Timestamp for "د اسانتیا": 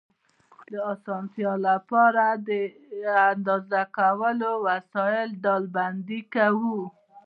0.71-1.53